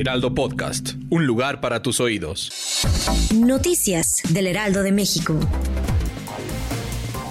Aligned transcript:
Heraldo 0.00 0.34
Podcast. 0.34 0.94
Un 1.10 1.26
lugar 1.26 1.60
para 1.60 1.82
tus 1.82 2.00
oídos. 2.00 2.50
Noticias 3.34 4.22
del 4.30 4.46
Heraldo 4.46 4.82
de 4.82 4.92
México. 4.92 5.38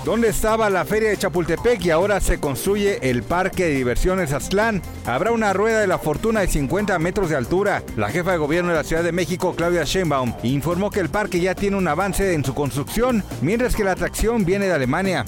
¿Dónde 0.06 0.28
estaba 0.28 0.70
la 0.70 0.86
feria 0.86 1.10
de 1.10 1.18
Chapultepec 1.18 1.84
y 1.84 1.90
ahora 1.90 2.22
se 2.22 2.40
construye 2.40 3.10
el 3.10 3.24
parque 3.24 3.66
de 3.66 3.74
diversiones 3.74 4.34
Aztlán? 4.34 4.84
Habrá 5.08 5.32
una 5.32 5.52
rueda 5.52 5.82
de 5.82 5.88
la 5.88 5.98
fortuna 5.98 6.42
de 6.42 6.48
50 6.48 7.00
metros 7.00 7.32
de 7.32 7.38
altura. 7.38 7.82
La 7.98 8.10
jefa 8.10 8.34
de 8.34 8.38
gobierno 8.38 8.70
de 8.70 8.76
la 8.76 8.84
Ciudad 8.84 9.04
de 9.04 9.14
México, 9.14 9.56
Claudia 9.56 9.84
Sheinbaum, 9.84 10.36
informó 10.44 10.92
que 10.92 11.00
el 11.00 11.10
parque 11.10 11.40
ya 11.40 11.56
tiene 11.56 11.76
un 11.76 11.88
avance 11.88 12.36
en 12.36 12.46
su 12.46 12.54
construcción, 12.54 13.24
mientras 13.42 13.76
que 13.76 13.84
la 13.84 13.94
atracción 13.94 14.46
viene 14.46 14.68
de 14.68 14.74
Alemania. 14.74 15.26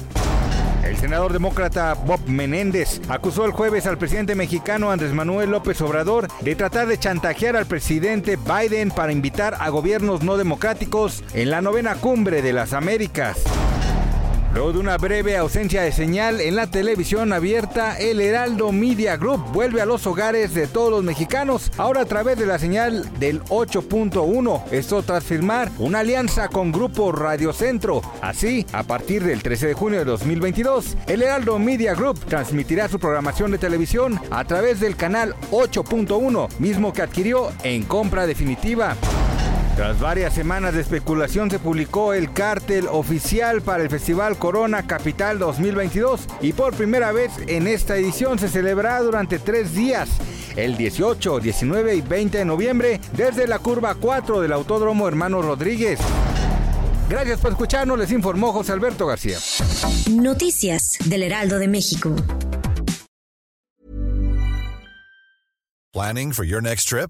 El 0.91 0.97
senador 0.97 1.31
demócrata 1.31 1.93
Bob 1.93 2.19
Menéndez 2.27 2.99
acusó 3.07 3.45
el 3.45 3.53
jueves 3.53 3.87
al 3.87 3.97
presidente 3.97 4.35
mexicano 4.35 4.91
Andrés 4.91 5.13
Manuel 5.13 5.49
López 5.49 5.79
Obrador 5.79 6.27
de 6.41 6.53
tratar 6.53 6.85
de 6.85 6.99
chantajear 6.99 7.55
al 7.55 7.65
presidente 7.65 8.35
Biden 8.35 8.91
para 8.91 9.13
invitar 9.13 9.55
a 9.61 9.69
gobiernos 9.69 10.21
no 10.21 10.35
democráticos 10.35 11.23
en 11.33 11.49
la 11.49 11.61
novena 11.61 11.95
cumbre 11.95 12.41
de 12.41 12.51
las 12.51 12.73
Américas. 12.73 13.41
Luego 14.53 14.73
de 14.73 14.79
una 14.79 14.97
breve 14.97 15.37
ausencia 15.37 15.83
de 15.83 15.93
señal 15.93 16.41
en 16.41 16.57
la 16.57 16.67
televisión 16.67 17.31
abierta, 17.31 17.97
el 17.97 18.19
Heraldo 18.19 18.73
Media 18.73 19.15
Group 19.15 19.41
vuelve 19.53 19.81
a 19.81 19.85
los 19.85 20.05
hogares 20.05 20.53
de 20.53 20.67
todos 20.67 20.91
los 20.91 21.03
mexicanos, 21.05 21.71
ahora 21.77 22.01
a 22.01 22.05
través 22.05 22.37
de 22.37 22.45
la 22.45 22.59
señal 22.59 23.09
del 23.17 23.41
8.1. 23.43 24.63
Esto 24.71 25.03
tras 25.03 25.23
firmar 25.23 25.71
una 25.79 25.99
alianza 25.99 26.49
con 26.49 26.73
Grupo 26.73 27.13
Radio 27.13 27.53
Centro. 27.53 28.01
Así, 28.21 28.65
a 28.73 28.83
partir 28.83 29.23
del 29.23 29.41
13 29.41 29.67
de 29.67 29.73
junio 29.73 29.99
de 29.99 30.05
2022, 30.05 30.97
el 31.07 31.21
Heraldo 31.21 31.57
Media 31.57 31.95
Group 31.95 32.19
transmitirá 32.25 32.89
su 32.89 32.99
programación 32.99 33.51
de 33.51 33.57
televisión 33.57 34.19
a 34.31 34.43
través 34.43 34.81
del 34.81 34.97
canal 34.97 35.33
8.1, 35.51 36.59
mismo 36.59 36.91
que 36.91 37.03
adquirió 37.03 37.53
en 37.63 37.83
compra 37.83 38.27
definitiva. 38.27 38.97
Tras 39.81 39.99
varias 39.99 40.35
semanas 40.35 40.75
de 40.75 40.81
especulación 40.81 41.49
se 41.49 41.57
publicó 41.57 42.13
el 42.13 42.31
cartel 42.33 42.85
oficial 42.87 43.63
para 43.63 43.81
el 43.81 43.89
Festival 43.89 44.37
Corona 44.37 44.85
Capital 44.85 45.39
2022 45.39 46.21
y 46.39 46.53
por 46.53 46.75
primera 46.75 47.11
vez 47.11 47.31
en 47.47 47.65
esta 47.65 47.97
edición 47.97 48.37
se 48.37 48.47
celebrará 48.47 49.01
durante 49.01 49.39
tres 49.39 49.73
días, 49.73 50.07
el 50.55 50.77
18, 50.77 51.39
19 51.39 51.95
y 51.95 52.01
20 52.01 52.37
de 52.37 52.45
noviembre 52.45 53.01
desde 53.13 53.47
la 53.47 53.57
curva 53.57 53.95
4 53.95 54.41
del 54.41 54.51
Autódromo 54.51 55.07
Hermano 55.07 55.41
Rodríguez. 55.41 55.99
Gracias 57.09 57.39
por 57.39 57.49
escucharnos, 57.49 57.97
les 57.97 58.11
informó 58.11 58.53
José 58.53 58.73
Alberto 58.73 59.07
García. 59.07 59.39
Noticias 60.11 60.99
del 61.05 61.23
Heraldo 61.23 61.57
de 61.57 61.67
México. 61.67 62.15
Planning 65.91 66.33
for 66.33 66.45
your 66.45 66.61
next 66.61 66.87
trip? 66.87 67.09